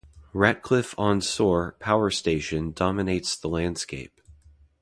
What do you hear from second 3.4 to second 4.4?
landscape.